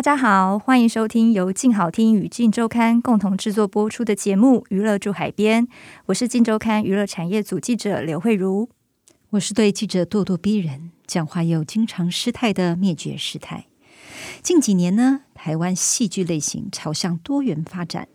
[0.00, 5.66] 大家好，欢迎收听由静好听与静周刊共同制作播出的节目《娱乐驻海边》。
[6.06, 8.70] 我是静周刊娱乐产业组记者刘慧茹，
[9.28, 13.66] 我是对记者咄咄逼人、讲话又经常失态的灭绝师太。
[14.42, 18.08] 近几年呢，台湾戏剧类型朝向多元发展，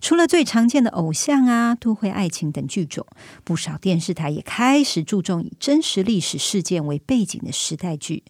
[0.00, 3.06] 除了最常见的偶像啊、都会爱情等剧种，
[3.44, 8.24] 不少电视台也开始注重以真实历史事件为背景的时代剧，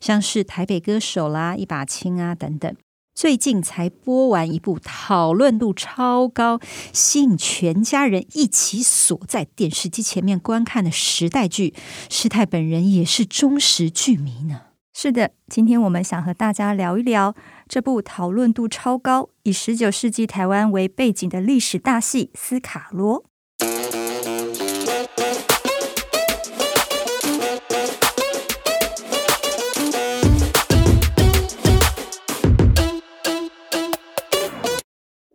[0.00, 2.74] 像是《台北歌手》啦、《一把青》啊等等。
[3.14, 6.60] 最近才播完一部讨论度超高、
[6.92, 11.74] 吸引全家人一起锁在电视机前面观看的时代剧，
[12.08, 14.67] 师太本人也是忠实剧迷呢。
[15.00, 17.32] 是的，今天我们想和大家聊一聊
[17.68, 23.22] 这部讨论度超高、以十九世纪台湾为背景的历史大戏《斯卡罗》。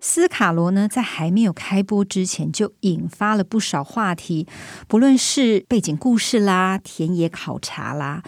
[0.02, 4.46] 斯卡罗呢，在还没有开播之前就引发了不少话题，
[4.90, 8.22] 不论是背景故事啦、田野考察啦。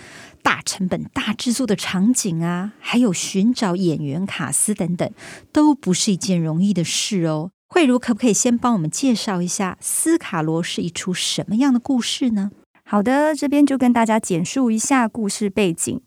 [0.46, 5.12] 大成本、大制作的场景啊，还有寻找演员、卡司等等，
[5.52, 7.50] 都不是一件容易的事哦。
[7.68, 12.52] 慧茹，可不可以先帮我们介绍一下《斯卡罗》是一出什么样的故事呢？
[12.84, 16.00] 好的，这边就跟大家简述一下故事背景。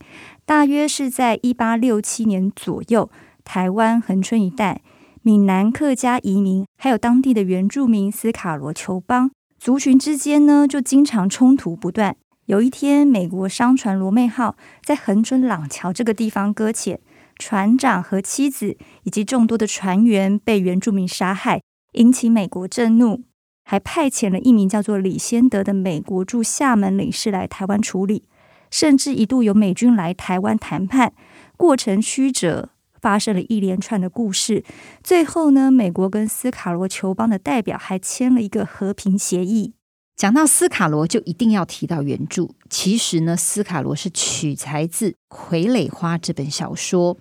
[0.47, 3.11] 大约是在一八六七年左右，
[3.43, 4.83] 台湾恒春一带，
[5.23, 12.15] 闽南客家移民还有当地的原住民斯卡罗酋邦族群之间呢，就经常冲突不断。
[12.49, 16.99] 有一天，美国商船罗妹号在恒春朗桥这个地方搁浅，
[17.39, 21.61] 船长和妻子以及众多的船员被原住民杀害，
[21.93, 23.25] 引起美国震怒，
[23.65, 28.25] 还派遣了一名叫做李先德的美国驻厦门领事来台湾处理，
[28.71, 31.13] 甚至一度有美军来台湾谈判，
[31.59, 34.65] 过程曲折，发生了一连串的故事。
[35.05, 39.75] 最后呢，美国跟斯卡罗酋邦的代表还签了一个和平协议。
[40.19, 42.49] 讲到斯卡罗，就一定要提到原著。
[42.69, 47.17] 其实呢，斯卡罗是取材自《傀儡花》这本小说，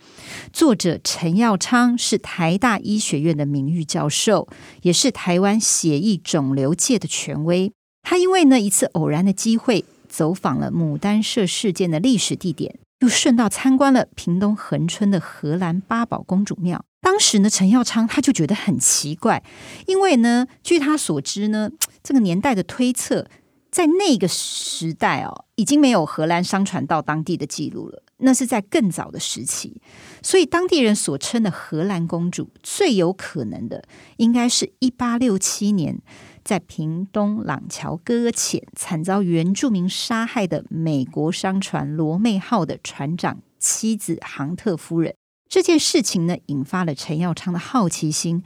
[0.52, 4.48] 作者陈耀昌是台大医学院的名誉教授，
[4.82, 7.72] 也是台湾血液肿瘤界的权威。
[8.02, 16.84] 他因为呢一次偶然的机会，走访了牡丹社事件的历史地点，又顺道参观了屏东恒春的荷兰八宝公主庙。
[17.00, 19.44] 当时呢，陈耀昌他就觉得很奇怪，
[19.86, 21.70] 因为呢，据他所知呢，
[22.08, 23.28] 这个年代的推测，
[23.70, 29.82] 在那个时代哦，已经没有荷兰商船到当地的记录了，那是在更早的时期，
[30.24, 33.84] 所以当地人所称的荷兰公主，最有可能的，
[34.16, 36.00] 应该是一八六七年
[36.46, 45.14] 在屏东朗桥搁浅、惨遭原住民杀害的美国商船罗妹号的船长妻子杭特夫人。
[45.50, 48.44] 这件事情呢，引发了陈耀昌的好奇心。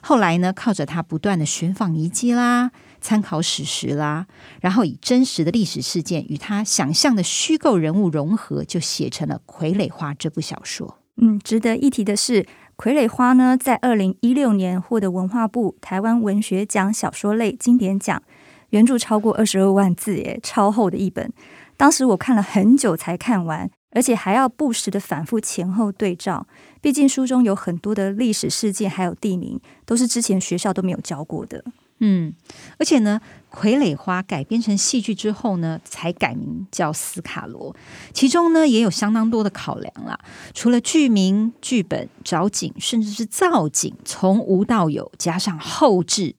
[0.00, 2.70] 后来呢，靠着他不断的寻访遗迹啦、
[3.04, 4.26] 参考史实啦，
[4.62, 10.98] 然后以真实的历史事件与他想象的虚构人物融合，就写成了《傀儡花》这部小说。
[11.18, 12.42] 嗯，值得一提的是，
[12.78, 18.22] 《傀儡花》呢，在二零一六年获得文化部台湾文学奖小说类经典奖，
[18.70, 21.30] 原著超过二十二万字，耶，超厚的一本。
[21.76, 23.70] 当时我看了很久才看完。
[23.96, 26.48] 而且还要不时的反复前后对照，
[26.80, 31.64] 毕竟书中有很多的历史事件还有地名，都是之前学校都没有教过的。
[32.06, 32.34] 嗯，
[32.78, 33.18] 而且呢，
[33.58, 37.72] 《傀儡花》改编成戏剧之后呢，才改名叫《斯卡罗》，
[38.12, 40.18] 其中呢也有相当多的考量啦。
[40.52, 46.36] 除了剧名、剧本、找景，甚至是造景，从无到有，加上后置，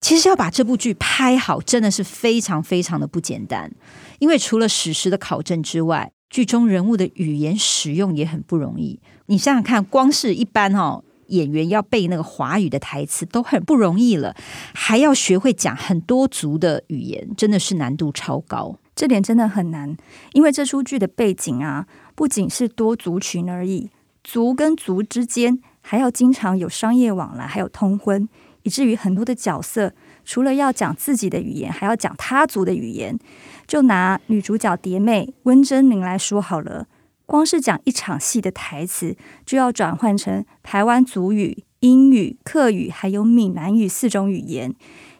[0.00, 3.70] 其实要把这部剧拍好，真的是非常非常的不简单。
[4.18, 14.34] 因为除了史实的考证之外，剧中人物的语言使用也很不容易，你想想看，光是一般哦演员要背那个华语的台词都很不容易了，
[14.74, 18.78] 还要学会讲很多族的语言，真的是难度超高。
[18.94, 19.96] 这点真的很难，
[20.32, 23.90] 因为这出剧的背景啊，不仅是多族群而已，
[24.22, 28.28] 族跟族之间还要经常有商业往来，还有通婚，
[28.64, 29.94] 以至于很多的角色
[30.24, 33.18] 除了要讲自己的语言，还要讲他族的语言。
[33.66, 36.86] 就拿女主角蝶妹温贞菱来说好了，
[37.26, 39.16] 光是讲一场戏的台词，
[39.46, 44.74] 就要转换成台湾族语、英语、客语，还有闽南语四种语言。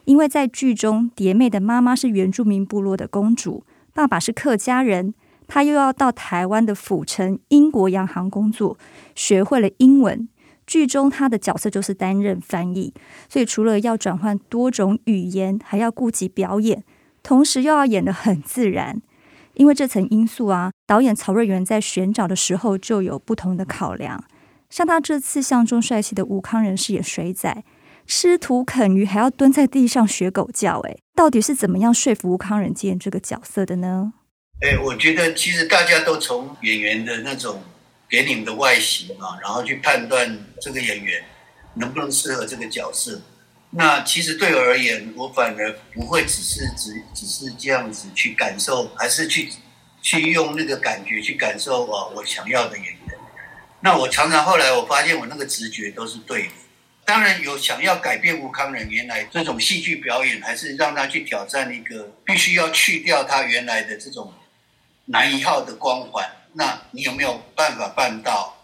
[0.05, 5.13] 因为在剧中，蝶妹的妈妈是原住民部落的公主，爸爸是客家人，
[5.47, 8.77] 她又要到台湾的府城英国洋行工作，
[9.15, 10.27] 学会了英文。
[10.67, 12.93] 剧中她的角色就是担任翻译，
[13.29, 16.83] 所以除了要转换多种语言，还要顾及表演，
[17.21, 19.01] 同时又要演得很自然。
[19.55, 24.23] 因为这层因素啊，导演曹瑞元在选角的时候就有不同的考量。
[24.69, 27.63] 像他这次相中帅气的吴康仁饰演水仔，
[28.07, 34.13] 吃土啃鱼还要蹲在地上学狗叫，哎，到底是怎么样说服吴康仁接演这个角色的呢？
[34.61, 37.61] 哎，我觉得其实大家都从演员的那种。
[38.09, 41.23] 给你们的外形啊，然后去判断这个演员
[41.73, 43.19] 能不能适合这个角色。
[43.75, 49.49] 那其实对我而言，我反而不会只是只只是这样子去感受，还是去
[50.01, 52.97] 去用那个感觉去感受啊，我想要的演员。
[53.81, 56.53] 那我常常后来我发现，我那个直觉都是对的。
[57.03, 64.31] 当然有想要改变吴康仁原来这种戏剧表演，还是让他去挑战一个必须要去掉他原来的这种
[65.05, 66.29] 男一号的光环。
[66.53, 68.55] 那你有没有办法办到？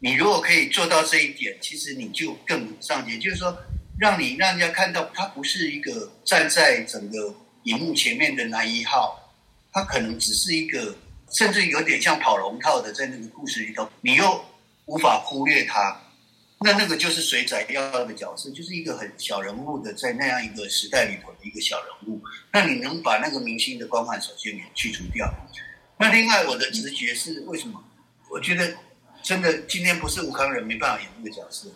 [0.00, 3.56] 你如果可以做到这一点，其实你就更上进，就是说，
[3.98, 7.34] 让你让人家看到他不是一个站在整个
[7.64, 9.32] 荧幕前面的男一号，
[9.72, 10.96] 他可能只是一个，
[11.32, 14.44] 甚至有点像跑龙套的，在那个故事里头，你又
[14.86, 16.00] 无法忽略他。
[16.60, 22.20] 那那个就是水仔要的角色，就是一个很小人物的，在那样一个时代里头的一个小人物。
[22.52, 25.32] 那你能把那个明星的光环首先给去除掉？
[25.98, 27.80] 那另外，我的直觉是为什么？
[28.28, 28.76] 我觉得
[29.22, 31.68] 真的今天不是吴康仁没办法演这个角色，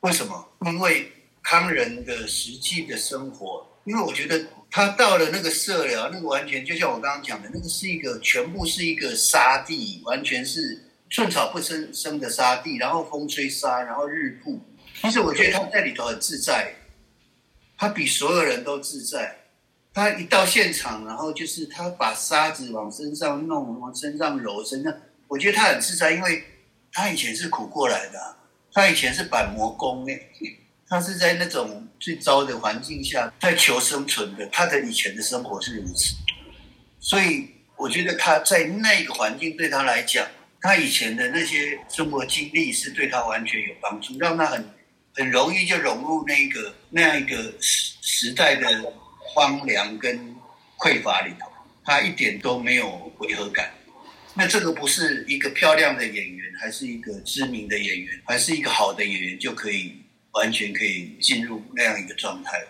[0.00, 0.48] 为什么？
[0.64, 1.12] 因为
[1.50, 10.80] 康人的实际的生活，因为我觉得他到了那个社寮，那个完全就像我刚刚讲的，那个是一个全部是一个沙地，完全是
[11.10, 14.60] 寸草不生生的沙地，然后风吹沙，然后日曝。
[15.02, 16.72] 其实我觉得他在里头很自在，
[17.76, 19.36] 他比所有人都自在。
[19.92, 24.94] 他一到现场，然后就是他把沙子往身上弄，往身上揉，身上，
[25.26, 26.44] 我觉得他很自在，因为
[26.92, 28.36] 他以前是苦过来的，
[28.72, 30.30] 他以前是板模工诶，
[30.90, 36.16] 他是在那种最糟的环境下在求生存的，他的以前的生活是如此，
[36.98, 40.26] 所以我觉得他在那个环境对他来讲，
[40.60, 44.68] 他以前的那些生活经历是对他完全有帮助，让他很
[45.14, 48.92] 很容易就融入那个那样一个时时代的。
[49.32, 50.34] 荒凉跟
[50.76, 51.46] 匮乏里头，
[51.84, 53.72] 他一点都没有违和感。
[54.34, 59.94] 那这个不是一个漂亮的演员，还是一个知名的演员，还是一个好的演员，就可以
[60.32, 62.62] 完全可以进入那样一个状态。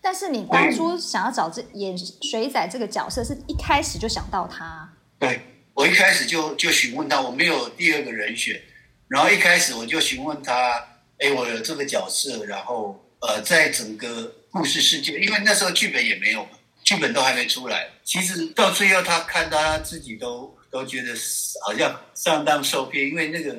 [0.00, 4.92] 但是你当初想要找这演水仔这个角色，是一开始就想到他？
[5.18, 5.40] 对，
[5.74, 8.60] 我一开始就就询问他，我没有第二个人选，
[9.08, 10.86] 然后一开始我就询问他，
[11.18, 14.34] 哎，我有这个角色，然后呃，在整个。
[14.52, 16.50] 故事世界，因为那时候剧本也没有嘛，
[16.84, 17.88] 剧本都还没出来。
[18.04, 21.14] 其实到最后，他看到他自己都都觉得
[21.64, 23.56] 好像上当受骗，因为那个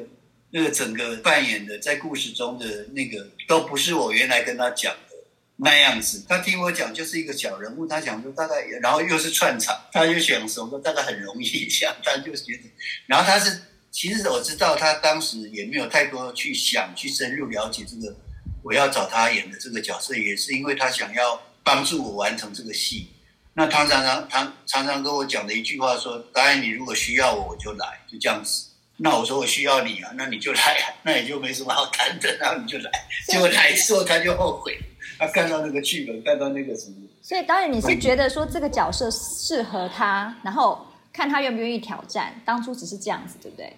[0.55, 5.15] 那个整个扮演的在故事中的那个都不是我原来跟他讲的
[5.55, 6.23] 那样子。
[6.29, 12.69] 他听我讲就是一个小人物，他想说大概，然后又是串场，他就想说大概很容易想，他就觉得，
[13.07, 18.15] 然后他是其实我知道他当时也没有太多去想去深入了解这个。
[18.61, 23.09] 我要找他演的这个角色，也是因为他想要帮助我完成这个戏。
[23.55, 28.67] 那他常常他常常跟我讲的一句话说：“导演，你如果需要我，我就来，就这样子。”
[29.03, 32.89] 那我说我需要你啊，那你就来啊，那也就没什么好谈的，然后你就来。
[33.27, 34.79] 结果来之后他就后悔，
[35.19, 36.95] 他看到那个剧本，看到那个什么。
[37.21, 42.41] 所以导演，你是觉得说这个角色适合他，然后看他愿不愿意挑战？
[42.45, 43.73] 当初只是这样子，对不对？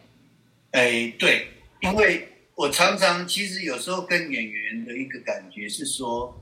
[0.72, 1.48] 哎，对，
[1.82, 2.30] 因为。
[2.58, 6.42] 我常常其实有时候跟演员的一个感觉是说，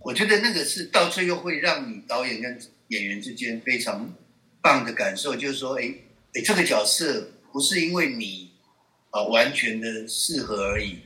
[0.00, 4.12] 我觉得那个是到最后会让你导演跟演员之间非常
[4.60, 5.94] 棒的感受，就是说，哎
[6.34, 8.50] 哎，这个角色不是因为你
[9.10, 10.98] 啊完全的适合而已。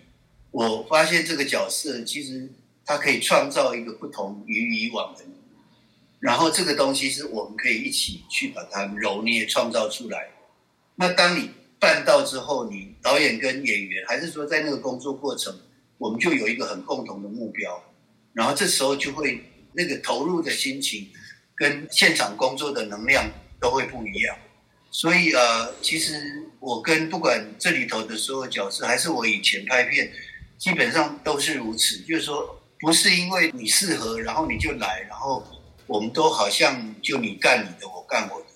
[0.50, 2.50] 我发现这个角色其实
[2.86, 5.34] 它可以创造一个不同于以往的你，
[6.20, 10.30] 然后这个东西是我们可以一起去把它揉捏创造出来。
[10.96, 11.50] 那当你。
[11.80, 15.56] 办到之后，你导演跟演员，还是说在那个工作过程，
[15.96, 17.80] 我们就有一个很共同的目标，
[18.32, 19.40] 然后这时候就会
[19.74, 21.08] 那个投入的心情，
[21.54, 24.36] 跟现场工作的能量都会不一样。
[24.90, 30.10] 所以呃，其实我跟不管这里头的所有角色，还是我以前拍片，
[30.56, 35.46] 基本上都是如此，就是说不是因为你适合，然后你就来，然后
[35.86, 38.46] 我们都好像就你干你的，我干我的，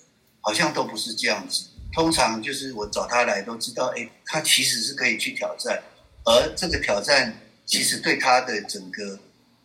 [0.41, 1.65] 好像都不是这样子。
[1.93, 5.83] 通常就是我找他来，都知道，哎，他其实是可以去挑战，
[6.25, 9.19] 而这个挑战其实对他的整个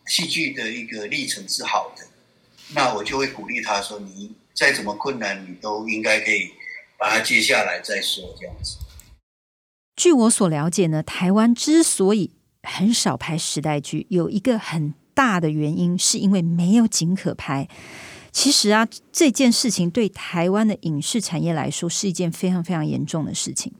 [0.05, 2.05] 戏剧的一个历程是好的。
[2.75, 6.51] 那我就会鼓励他说：“你再怎么困难，你都应该可以
[6.99, 8.77] 把它接下来再说。”这样子。
[9.95, 12.31] 据我所了解呢，台湾之所以
[12.63, 17.67] 很少拍时代剧，有一个很大的原因，是因为没有景可拍。
[18.31, 23.73] 其实啊，这件事情对台湾的影视产业来说是一件非常非常严重的事情。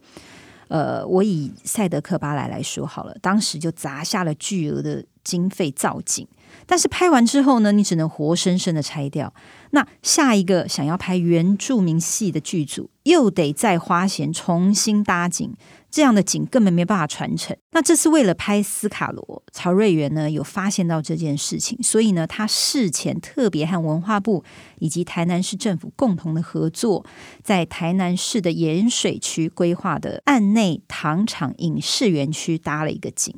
[0.68, 6.28] 呃，我以《赛德克巴莱》来说好了，当时就砸下了巨额的经费造景。
[6.66, 9.34] 但是拍完之后呢，你只能活生生的拆掉。
[9.72, 15.54] 那下一个想要拍原住民戏的剧组，又得再花钱重新搭景，
[15.92, 17.56] 这样的景根本没办法传承。
[17.72, 24.44] 那这次为了拍斯卡罗，曹瑞元呢有发现到这件事情，所以呢，他事前特别和文化部
[24.80, 27.06] 以及台南市政府共同的合作，
[27.44, 33.36] 在台南市的盐水区规划的岸内糖厂影视园区搭了一个景。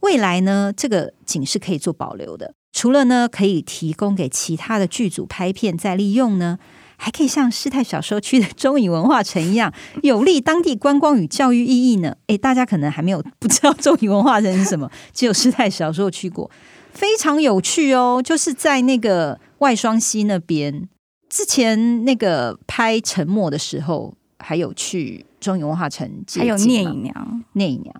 [0.00, 2.54] 未来呢，这个景是可以做保留的。
[2.72, 6.58] 除了呢，可以提供给其他的剧组拍片再利用呢，
[6.96, 12.16] 还可以像师太小说区的中影文化城一样，有利当地观光与教育意义呢。
[12.28, 16.50] 诶，大家可能还没有不知道中影文化城是什么， 只有师太小时候去过，
[16.92, 18.22] 非常有趣哦。
[18.24, 20.88] 就是在那个外双溪那边，
[21.28, 27.94] 之前那个拍《沉默》的时候，还有去中影文化城，还有聂隐娘，聂隐娘。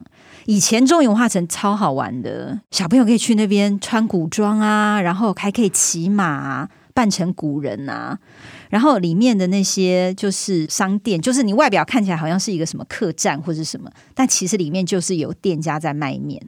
[0.46, 8.18] 以前中影文化城超好玩的，小朋友可以去那边穿古装啊，然后还可以骑马啊，扮成古人啊。
[8.70, 16.40] 然后里面的那些就是商店，就是你外表看起来好像是一个什么客栈或者什么，但其实里面就是有店家在卖面，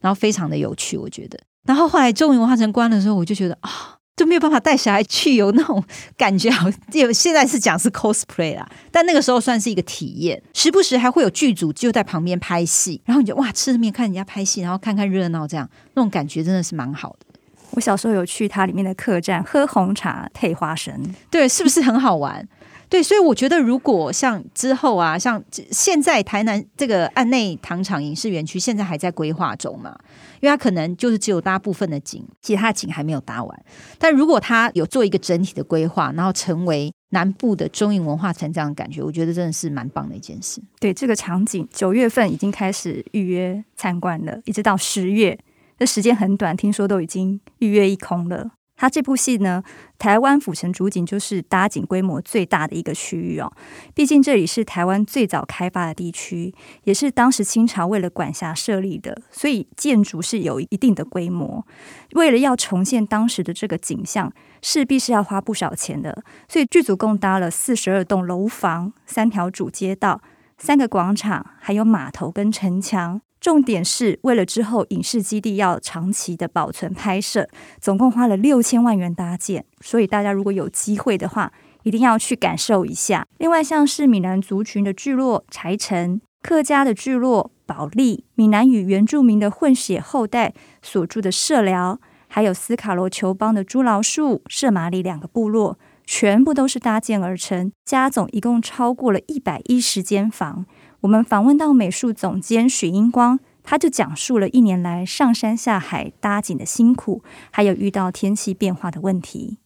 [0.00, 1.38] 然后非常的有趣，我觉得。
[1.64, 3.99] 然后后来中影文化城关的时候，我就觉得啊。
[4.20, 5.82] 就没有办法带小孩去，有那种
[6.14, 17.40] 感觉，好，有现在是讲是 cosplay 啦，但那个时候算是一个体验，时不时还会有剧组就在旁边拍戏，然后你就哇吃着面看人家拍戏，然后看看热闹，这样那种感觉真的是蛮好的。
[17.70, 20.94] 我小时候有去它里面的客栈喝红茶配花生，
[21.30, 22.46] 对，是不是很好玩？
[22.90, 29.96] 对，所以我觉得，如果像之后啊，像现在台南这个案内糖厂影视园区，现在还在规划中嘛，
[30.40, 33.64] 因为它可能就是只有搭部分的景，其他景还没有搭完。
[33.98, 40.62] 但如果它有做一个整体的规划，然后成为南部的中影文化城这样的感觉，我觉得真的是蛮棒的一件事。
[40.78, 45.38] 对，这个场景，九月份已经开始预约参观了，一直到十月，
[45.78, 48.52] 这时间很短，听说都已经预约一空了。
[48.80, 49.62] 他这部戏呢，
[49.98, 53.52] 台湾府城主景就是搭景规模最大的一个区域哦。
[53.94, 61.66] 毕竟这里是台湾最早开发的地区，也是当时清朝为了管辖设立的，所以建筑是有一定的规模。
[62.14, 64.32] 为了要重现当时的这个景象，
[64.62, 66.24] 势必是要花不少钱的。
[66.48, 70.22] 所以剧组共搭了四十二栋楼房、三条主街道、
[70.56, 73.20] 三个广场，还有码头跟城墙。
[73.40, 77.48] 重点是为了之后影视基地要长期的保存拍摄，
[77.80, 81.50] 总共花了六千万元搭建，所以大家如果有机会的话，
[81.84, 83.26] 一定要去感受一下。
[83.38, 100.66] 另外，像是闽南族群的聚落柴城、客家的聚落保利、闽南与原住民的混血后代所住的社寮，还有斯卡罗酋邦的猪老树、社马里两个部落，全部都是搭建而成，加总一共超过了一百一十间房。
[101.02, 109.56] 我们访问到美术总监许英光，他就讲述了一年来上山下海搭景的辛苦，还有遇到天气变化的问题。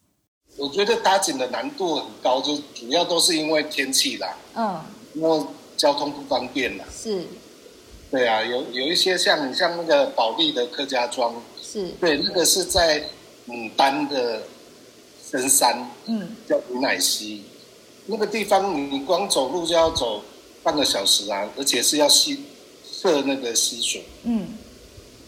[0.57, 4.81] 我觉得搭景的难度很高，就主要都是因为天气啦，嗯，
[5.15, 5.45] 因为
[5.77, 6.85] 交通不方便啦。
[6.93, 7.25] 是，
[8.13, 13.03] 对啊，有有一些像像那个保利的客家庄，是对，那个是在
[13.49, 14.45] 牡丹的
[15.21, 17.43] 深山，嗯，叫鲁乃溪，
[18.07, 20.23] 那个地方你光走路就要走。
[20.65, 22.41] 半个小时啊，而且是要吸
[22.91, 24.03] 设那个吸水。
[24.25, 24.49] 嗯，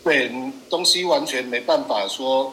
[0.02, 0.33] 对，
[0.71, 2.52] 东西完全没办法说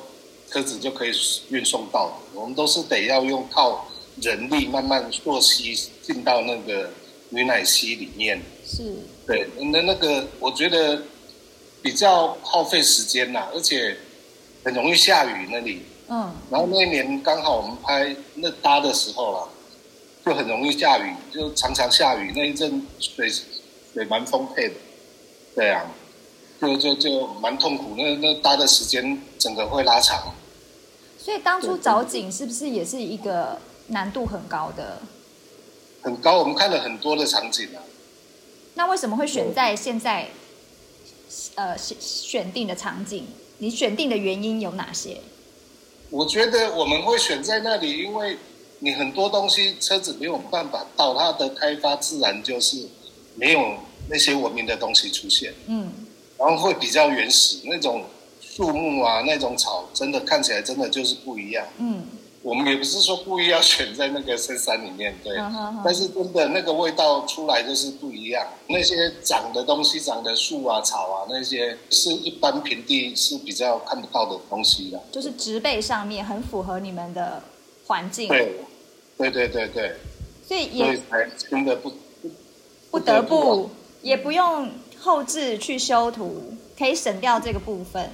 [0.52, 1.12] 车子就可以
[1.50, 3.88] 运送到，我们都是得要用靠
[4.22, 6.90] 人力慢慢做吸进到那个
[7.30, 8.42] 牛奶溪里面。
[8.66, 8.84] 是，
[9.26, 11.02] 对，那那个我觉得
[11.82, 13.98] 比较耗费时间呐，而且
[14.66, 15.84] 很容易下雨那里。
[16.10, 19.48] 嗯，然后那一年刚好我们拍那搭的时候啦。
[20.26, 22.32] 就很容易下雨，就常常下雨。
[22.36, 24.76] 那一阵水水蛮丰沛的，
[25.56, 25.92] 对啊，
[26.62, 27.96] 就就就蛮痛苦。
[27.98, 30.34] 那那搭的时间整个会拉长。
[31.18, 35.02] 所以当初找景是不是也是一个难度很高的？
[36.02, 37.84] 很高，我们看了很多的场景啊。
[38.76, 40.30] 那为什么会选在现在
[41.56, 43.28] 呃选选定的场景
[43.60, 45.18] 你选定的原因有哪些？
[46.10, 48.38] 我觉得我们会选在那里，因为
[48.84, 52.86] 你很多东西车子没有办法到，它的开发自然就是
[53.36, 53.76] 没有
[54.10, 55.54] 那些文明的东西出现。
[55.68, 55.90] 嗯，
[56.38, 58.04] 然后会比较原始，那种
[58.42, 61.66] 树木啊，那种草，真的看起来真的就是不一样。
[61.78, 62.04] 嗯。
[62.42, 68.46] 我们也不是说故意要选在那个深山里面，对，好好好，但是真的那个味道出来就是不一样。
[68.68, 75.02] 那些长的东西，长的树啊、草啊，那些是一般平地是比较看不到的东西的。
[75.10, 77.42] 就是植被上面很符合你们的
[77.88, 78.28] 环境。
[78.28, 78.58] 对，
[79.18, 79.96] 对对对对。
[80.48, 82.30] 所以也才真的不不，
[82.92, 83.70] 不得不，
[84.02, 88.10] 也不用后置去修图，可以省掉这个部分。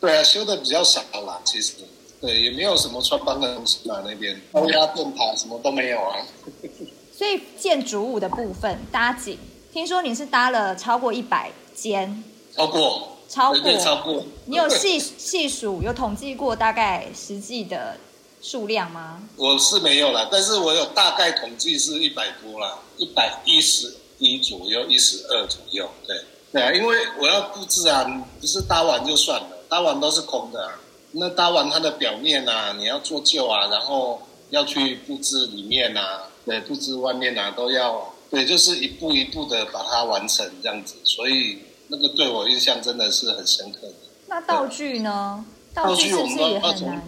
[0.00, 1.74] 对啊，修的比较少啦，其实。
[2.20, 6.24] 对，也没有什么穿帮的东西嘛，那边高压电塔什么都没有啊。
[7.12, 9.36] 所以建筑物的部分搭景，
[9.72, 12.22] 听说你是搭了超过一百间，
[12.54, 14.24] 超过，超过，超过。
[14.46, 17.96] 你有细细数，有统计过大概实际的
[18.42, 19.22] 数量吗？
[19.36, 25.88] 我是没有啦，但是我有大概统计是一百多啦，一百一十一左右，一十二左右。
[26.06, 26.20] 对，
[26.52, 28.04] 对啊，因为我要布置啊，
[28.40, 30.80] 不是搭完就算了，搭完都是空的啊。
[31.12, 34.20] 那搭完它的表面啊，你要做旧啊，然后
[34.50, 40.96] 要去布置里面啊，对，布置外面啊，都要对，就是一步一步的把它完成这样子。
[41.04, 41.58] 所以
[41.88, 43.94] 那个对我印象真的是很深刻的。
[44.26, 45.44] 那道具呢？
[45.74, 47.00] 道具我们都要从，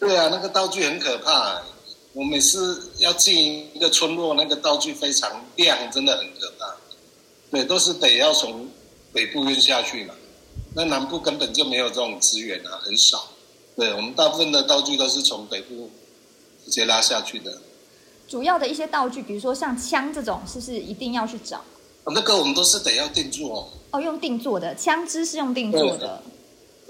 [0.00, 1.62] 对啊，那个道具很可怕欸。
[2.14, 6.74] 我每次要进一个村落，那个道具非常亮，真的很可怕。
[7.50, 8.68] 对，都是得要从
[9.12, 10.14] 北部运下去嘛。
[10.74, 13.28] 那南部根本就没有这种资源啊，很少。
[13.76, 15.90] 对，我们大部分的道具都是从北部
[16.64, 17.60] 直接拉下去的。
[18.26, 21.62] 主要的一些道具，比如说像枪这种，是不是一定要去找？
[22.06, 23.70] 那个我们都是得要定做。
[23.90, 26.22] 哦，用定做的枪支是用定做的。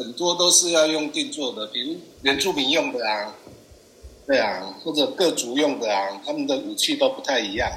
[0.01, 3.37] 很多都是要用定做的，比如原住民用的啊，
[4.27, 7.71] 对啊，或者各族用的啊，他们的武器都不太一样，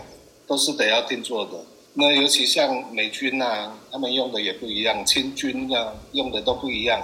[0.48, 1.52] 都是得要定做的。
[1.96, 7.02] 那尤其像美军啊，他们用的也不一样，清军啊用的都不一样。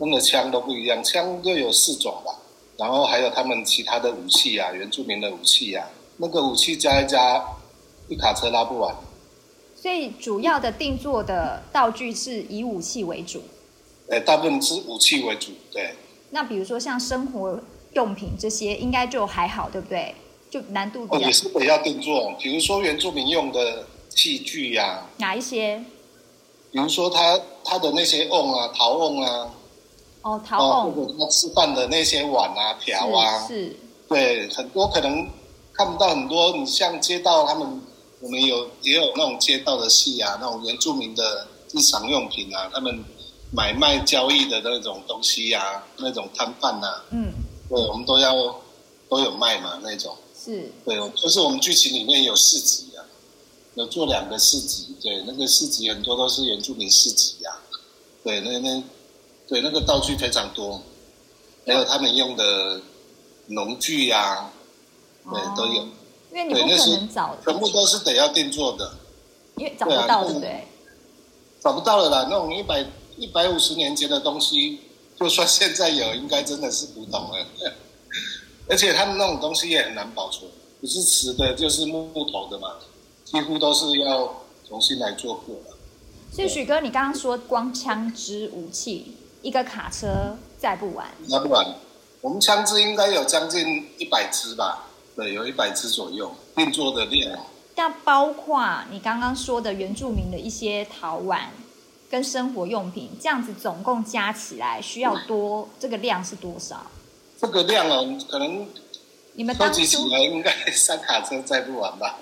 [0.00, 2.36] 用的枪都不一样，枪就有四种吧，
[2.76, 5.88] 然后还有他们其他的武器啊，原住民的武器啊，
[6.18, 7.42] 那个武器加一加，
[8.06, 8.94] 一卡车拉不完。
[9.74, 13.40] 所以主要的定做的道具是以武器为主。
[14.12, 15.94] 呃，大部分是武器为主，对。
[16.32, 17.58] 那比如说像生活
[17.94, 20.14] 用品这些，应该就还好，对不对？
[20.50, 21.16] 就难度比较。
[21.16, 25.10] 哦，也是得要定做，比如说原住民用的器具呀、啊。
[25.16, 25.82] 哪一些？
[26.70, 29.54] 比如说他他的那些瓮啊，陶瓮啊。
[30.20, 33.76] 哦，陶瓮，或者他吃饭的那些碗啊、瓢啊，是，是，
[34.10, 35.26] 对，很多可能
[35.72, 36.54] 看不到很多。
[36.54, 37.80] 你像街道，他们
[38.20, 43.02] 我们有也有那种街道的戏啊，那种原住民的日常用品啊，他们
[43.52, 47.32] 买卖交易的那种东西啊，那种摊贩呐，嗯，
[47.68, 48.34] 对，我们都要
[49.08, 53.04] 都有卖嘛，那种是，对，就是我们剧情里面有市集啊，
[53.74, 57.60] 有做两个市集，对，那个市集很多都是原住民市集啊，
[58.24, 58.82] 对，那那。
[59.48, 60.80] 对，那个道具非常多，
[61.66, 62.80] 还有他们用的
[63.48, 64.52] 农具呀、啊，
[65.30, 65.82] 对，哦、都有。
[66.32, 68.94] 因为你不可能找，全部都是得要定做的。
[69.56, 70.66] 因为找不到，对不对？
[71.60, 72.82] 找不到了啦，那种一百
[73.16, 74.80] 一百五十年前的东西，
[75.18, 77.46] 就算现在有，应该真的是古董了。
[78.68, 82.76] 而且他们那种东西也很难保存，不是瓷的，就是木木头的嘛，
[83.24, 85.76] 几乎都是要重新来做过的。
[86.32, 89.16] 所以许哥，你刚刚说光枪支武器。
[89.42, 91.74] 一个卡车载不完，载不完。
[92.20, 94.86] 我们枪支应该有将近一百支吧？
[95.16, 97.40] 对，有一百支左右，定做的量。
[97.74, 101.50] 但包括你刚刚说的原住民的一些陶碗
[102.12, 105.66] 跟生活用品，这样子总共加起来需要多？
[105.80, 106.84] 这个量是多少？
[107.40, 108.66] 这个量哦，可能
[109.32, 112.18] 你们收集起来应该 三卡车载不完吧？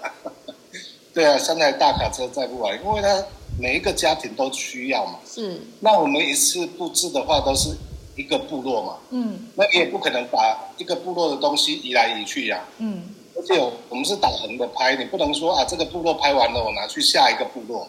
[1.13, 3.25] 对啊，三台大卡车载不完，因为它。
[3.59, 5.61] 每一个家庭都需要嘛，是。
[5.81, 7.77] 那我们一次布置的话，都是
[8.17, 9.49] 一个部落嘛，嗯。
[9.57, 13.03] 那你也不可能把一个部落的东西移来移去呀，嗯。
[13.37, 17.87] 而且我们是打横的拍，你不能说啊，这个部落拍完了，我拿去下一个部落，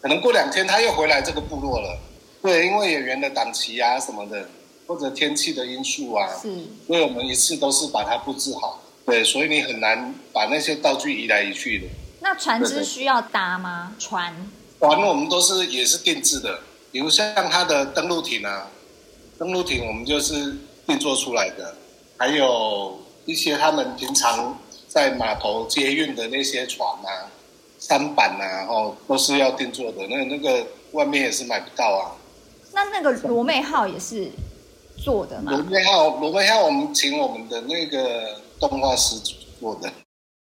[0.00, 1.98] 可能过两天他又回来这个部落了。
[2.40, 4.48] 对，因为演员的档期啊什么的，
[4.86, 6.48] 或者天气的因素啊，是。
[6.86, 11.86] 所以我们一次都是把它布置好，对，所以你很难把那些道具移来移去的。
[12.20, 13.94] 那船只需要搭吗？
[13.98, 14.34] 船？
[14.78, 16.60] 船我们都是也是定制的，
[16.92, 18.70] 比如像它的登陆艇啊，
[19.36, 20.56] 登陆艇我们就是
[20.86, 21.76] 定做出来的，
[22.16, 24.56] 还有一些他们平常
[24.86, 27.26] 在码头接运的那些船啊、
[27.78, 30.06] 舢板啊，哦，都是要定做的。
[30.08, 32.12] 那那个外面也是买不到啊，
[32.72, 34.30] 那那个罗妹号也是
[34.96, 35.52] 做的吗？
[35.52, 39.16] 罗妹号，罗妹号，我们请我们的那个动画师
[39.60, 39.90] 做的。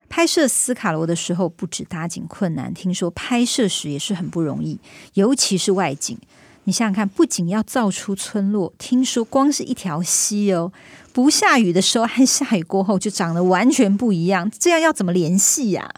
[0.10, 4.80] 拍摄斯卡罗的时候，不止搭景困难，听说拍摄时也是很不容易，
[5.16, 6.18] 尤其是外景。
[6.66, 10.72] 你想想看，不仅要造出村落，听说光是一条溪哦，
[11.12, 15.92] 不下雨的时候和下雨过后就长得完全不一样，这样要怎么联系呀？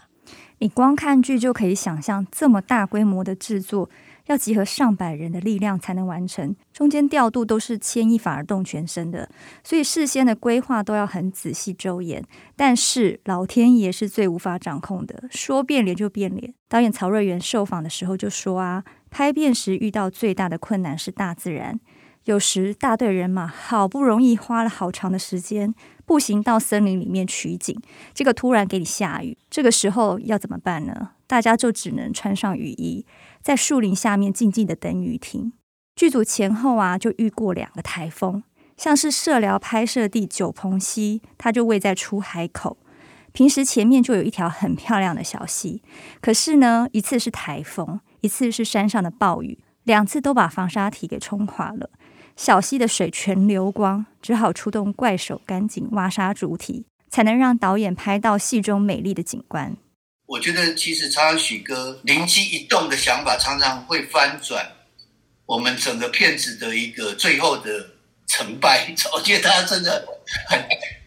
[0.58, 3.90] 你光看剧就可以想象，这么大规模的制作，
[4.26, 9.28] 要集合上百人的力量才能完成，中间调度都是牵一发而动全身的，
[9.62, 12.24] 所以事先的规划都要很仔细周延。
[12.56, 16.54] 但是老天爷是最无法掌控的，说变脸就变脸。
[16.68, 18.84] 导演曹瑞元受访的时候就说啊。
[19.08, 21.80] 拍片时遇到最大的困难是大自然，
[22.26, 25.72] 有时大队人马好不容易花了好长的时间
[26.04, 27.80] 步行到森林里面取景，
[28.12, 31.10] 结果突然给你下雨，这个时候要怎么办呢？
[31.28, 33.06] 大家就只能穿上雨衣，
[33.40, 35.52] 在树林下面静静的等雨停。
[35.94, 38.42] 剧组前后啊就遇过两个台风，
[38.76, 42.76] 像是社寮拍摄地九鹏溪，它就位在出海口，
[43.30, 45.80] 平时前面就有一条很漂亮的小溪，
[46.20, 48.00] 可是呢一次是台风。
[48.20, 51.90] 一次是山上的暴雨，两次都把防沙堤给冲垮了，
[52.36, 59.74] 小溪的水全流光，只好出动怪手赶紧挖沙主体，才能让导演拍到戏中美丽的景观。
[60.26, 64.70] 我觉得其实常常许哥灵机一动的想法，常常会翻转
[65.46, 67.88] 我们整个片子的一个最后的
[68.26, 68.94] 成败。
[69.16, 70.06] 我觉得他真的
[70.48, 70.62] 很，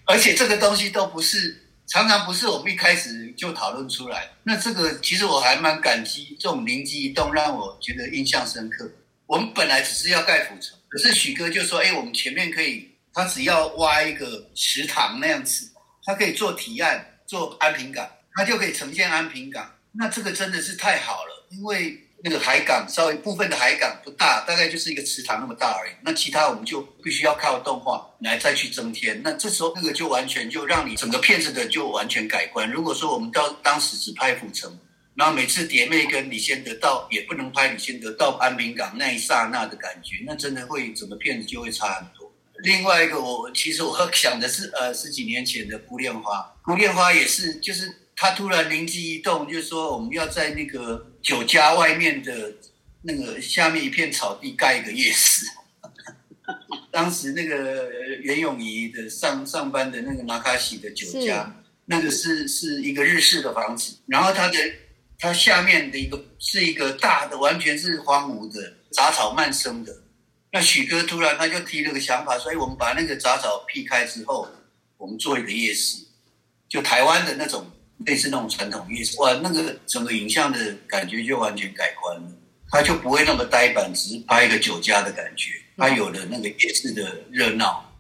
[0.08, 1.66] 而且这个东西都不是。
[1.92, 8.88] 常常不是我们一开始就讨论出来，那这个其实我还蛮感激这种灵机一动，让我觉得印象深刻。
[9.30, 15.70] 我们本来只是要盖府城，可是许哥就说：“哎，我们前面可以，他只要挖一个池塘那样子，
[16.04, 19.72] 他可以做提案，做安平港，他就可以呈现安平港。
[19.92, 25.94] 那这个真的是太好了，因为。”那个海港稍微部分的海港不大，大概就是一个池塘那么大而已。
[26.02, 29.22] 那其他我们就必须要靠动画来再去增添。
[29.24, 32.70] 那这时候那个就完全就让你整个片子的就完全改观。
[32.70, 34.78] 如果说我们到当时只拍府城，
[35.20, 42.34] 然后每次蝶妹跟李仙得到也不能拍李仙得到安平港那一刹那的感觉，那真的会整个片子就会差很多。
[42.64, 47.94] 另外一个我其实我想的是呃十几年前的《孤恋花》，《孤恋花》也是就是。
[48.22, 52.54] 他突然灵机一动，就是说我们要在那个酒家外面的
[53.04, 55.46] 那个下面一片草地盖一个夜市。
[56.92, 57.90] 当时那个
[58.22, 64.58] 袁咏仪的上上班的那个马卡西的酒家，那个是是一个日式的房子，然后他的
[65.20, 69.96] 它下面的一个是一个大的，完全是荒芜的杂草蔓生的。
[70.52, 74.48] 那许哥突然他就提了个想法，所以我们把那个杂草劈开之后，
[74.98, 75.98] 我们做一个夜市，
[76.68, 77.70] 就台湾的那种。
[78.06, 82.32] 类似那种传统夜市，哇，那个整个影像的感觉就完全改观了，
[82.72, 87.94] 它就不会那么呆板，只是拍一个酒家的感觉，它有了那个夜市的热闹。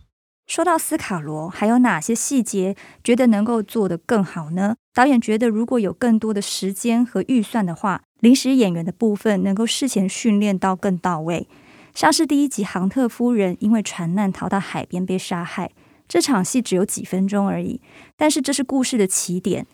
[0.47, 4.77] 说到斯卡罗，还有哪些细节觉得能够做得更好呢？
[4.99, 11.47] 导演觉得如果有更多的时间和预算的话，临时演员的部分能够事前训练到更到位。
[11.95, 15.71] 像是第一集杭特夫人因为船难逃到海边被杀害，
[16.09, 17.79] 这场戏只有几分钟而已，
[18.17, 19.65] 但是这是故事的起点。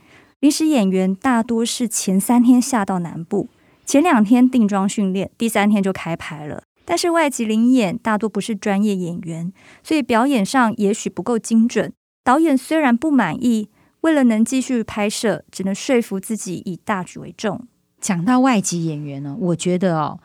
[0.41, 3.49] 临时演员大多是前三天下到南部，
[3.83, 6.61] 前两天定妆训练，第三天就开拍了。
[6.85, 11.91] 但是外籍临演大多不是专业演员，所以表演上也许不够精准。
[12.23, 13.69] 导演虽然不满意，
[14.05, 17.67] 为了能继续拍摄，只能说服自己以大局为重。
[17.99, 20.19] 讲到外籍演员呢，我觉得哦，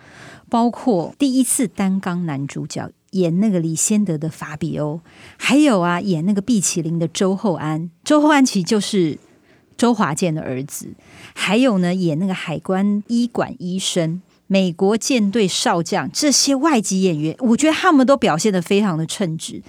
[0.51, 5.01] 包括第一次担纲男主角演那个李先德的法比欧，
[5.39, 9.19] 还有啊演那个毕启麟的周厚安，周厚安其实就是。
[9.79, 10.93] 周华健的儿子，
[11.35, 19.63] 还有呢，演那个海关医馆医生、美国舰队少将，这些外籍演员，我觉得他们都表现得非常的称职。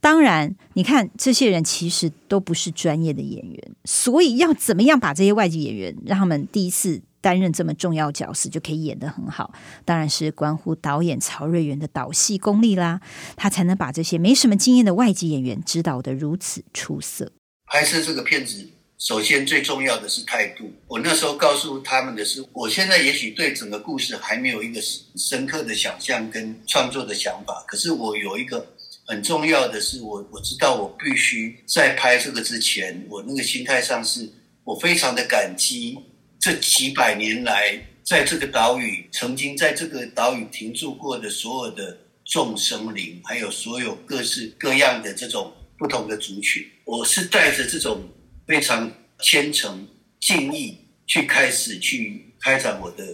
[0.00, 9.52] 当然，你看这些人其实都不是专业的演员，所以要怎么样把这些外籍演员让他们第一次担任这么重要角色就可以演得很好，
[9.84, 13.00] 当然是关乎导演曹瑞元的导戏功力啦，
[13.36, 17.30] 他才能把这些没什么经验的外籍演员指导得如此出色。
[17.66, 18.68] 拍摄这个片子。
[18.98, 20.70] 首先，最重要的是态度。
[20.86, 24.78] 我那时候告诉他们的是，我现在也许对整个故事还没有一个
[25.16, 28.74] 深刻的想象跟创作的想法，可是我有一个
[29.10, 34.30] 很重要的是，我我知道我必须在拍这个之前，我那个心态上是，
[34.62, 35.98] 我非常的感激
[36.38, 48.00] 这几百年来在这个岛屿曾经在这个岛屿停住过的所有的众生灵，还有所有各式各样的这种不同的族群，我是带着这种。
[48.46, 49.86] 非常虔诚、
[50.18, 53.04] 敬意去开始去开展我的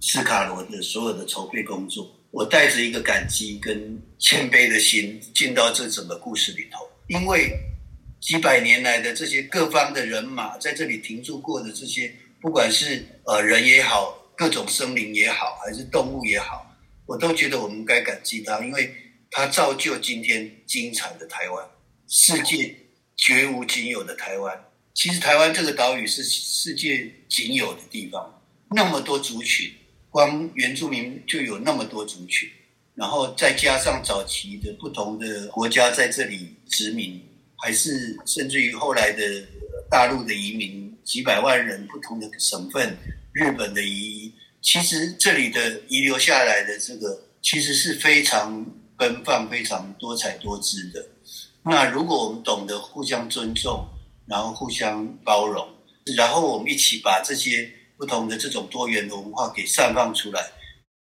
[0.00, 2.13] 斯卡罗的所有的筹备工作。
[2.34, 7.56] 我带着一个感激跟谦卑的心进到这整个故事里头，因为
[8.20, 18.92] 几百年来的这些各方的人马在这里停驻过的这些，不管是呃人也好，各种生灵也好，还是动物也好，我都觉得我们该感激他，因为
[19.30, 21.64] 他造就今天精彩的台湾，
[22.08, 22.74] 世界
[23.16, 24.60] 绝无仅有的台湾。
[24.92, 29.72] 其实台湾这个岛屿是世界仅有的地方，那么多族群。
[30.14, 32.48] 光原住民就有那么多族群，
[32.94, 37.20] 然后再加上早期的不同的国家在这里殖民，
[37.56, 39.44] 还是甚至于后来的
[39.90, 42.96] 大陆的移民，几百万人不同的省份，
[43.32, 48.64] 日本的移，其实这里的遗留下来的这个，其实是非常
[48.96, 51.04] 奔放、非常多彩多姿的。
[51.64, 53.84] 那如果我们懂得互相尊重，
[54.28, 55.66] 然后互相包容，
[56.16, 57.68] 然后我们一起把这些。
[57.96, 60.40] 不同的这种多元的文化给散放出来。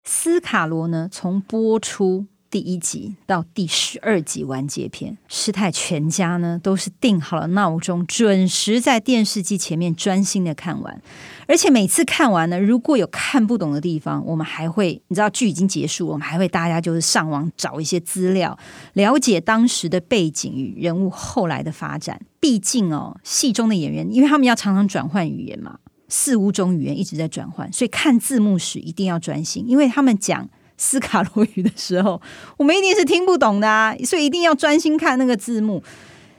[0.03, 11.01] 斯卡罗呢，从播出第一集到第十二集完结篇，师太全家呢都是定好了闹钟，准时在电视机前面专心的看完。
[11.47, 18.57] 而且每次看完呢，如果有看不懂的地方，我们还会，你知道剧已经结束，我们还会大家就是上网找一些资料，
[18.93, 22.21] 了解当时的背景与人物后来的发展。
[22.39, 25.79] 毕竟哦，戏中的演员，因为他们要常常转换语言嘛。
[26.07, 32.21] 四五种语言一直在转换，所以看字幕时一定要专心，因为他们讲斯卡罗语的时候，
[32.57, 35.81] 我们一定是听不懂的啊， 所以一定要专心看那个字幕。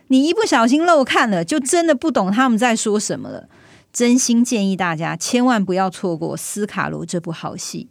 [0.08, 3.48] 你一不小心漏看了，就真的不懂他们在说什么了。
[3.92, 7.88] 真心建议大家千万不要错过斯卡罗这部好戏。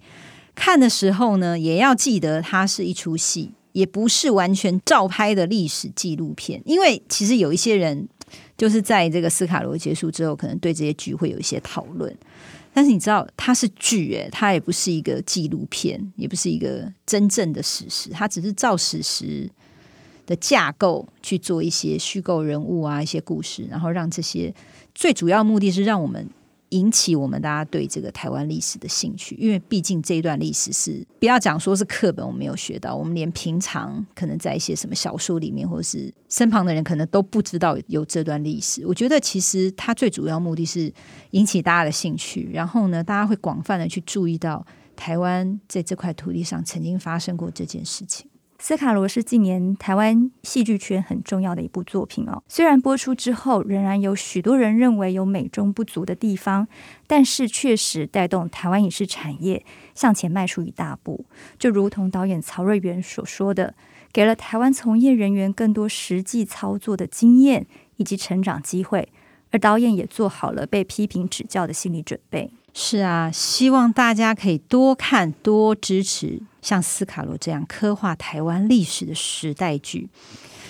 [0.53, 8.07] 看的时候呢，也要记得它是一出戏，也不是完全照拍的历史纪录片，因为其实有一些人。
[8.57, 12.13] 就是在这个斯卡罗结束之后，可能对这些剧会有一些讨论。
[12.73, 19.49] 但是你知道，它是剧，诶，它也不是一个纪录片，也不是一个真正的史实，它只是照史实
[20.25, 24.53] 的架构去做一些虚构人物啊，一些故事，然后让这些
[24.95, 26.27] 最主要目的是让我们。
[26.75, 38.85] 引起我们大家对这个台湾历史的兴趣，因为毕竟这一段历史是不要讲说是课本我没有学到，我们连平常可能在一些什么小说里面，或者是身旁的人可能都不知道有这段历史。
[38.85, 40.93] 我觉得其实它最主要目的是
[41.31, 48.29] 引起大家的兴趣，然后呢，大家会广泛的去注意到台湾在这块土地上曾经发生过这件事情。
[48.57, 52.41] 斯卡罗是近年台湾戏剧圈很重要的一部作品哦。
[52.47, 56.67] 虽然播出之后，仍然有许多人认为有美中不足的地方，
[57.05, 59.63] 但是确实带动台湾影视产业
[59.93, 61.25] 向前迈出一大步。
[61.59, 63.75] 就如同导演曹瑞元所说的，
[64.11, 69.09] 给了台湾从业人员更多实际操作的经验以及成长机会，
[69.51, 72.49] 而导演也做好了被批评指教的心理准备。
[72.73, 80.09] 是啊，希望大家可以多看、多支持像斯卡罗这样刻画台湾历史的时代剧。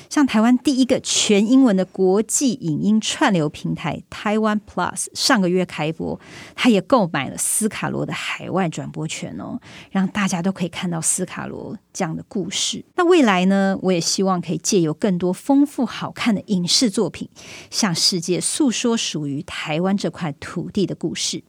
[0.09, 6.19] 像台湾第一个全英文的国际影音串流平台台湾 Plus 上个月开播，
[6.53, 12.83] 他也购买了斯卡罗的海外转播权哦，让大家都可以看到斯卡罗这样的故事。
[12.95, 17.29] 那未来呢，我也希望可以借由更多丰富好看的影视作品，
[17.71, 21.43] 向世界诉说属于台湾这块土地的故事。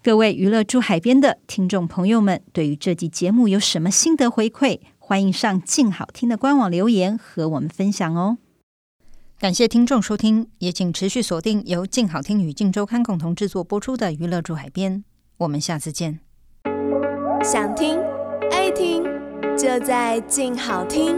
[0.00, 4.78] 各位娱乐驻海边的听众朋友们，对于这集节目有什么心得回馈？
[4.98, 8.38] 欢迎上静好听的官网留言和我们分享哦。
[9.40, 14.98] 感谢听众收听，也请持续锁定由静好听与静周刊共同制作播出的《娱乐驻海边》，
[15.38, 16.20] 我们下次见。
[17.42, 17.98] 想听
[18.52, 19.02] 爱听，
[19.56, 21.16] 就在静好听。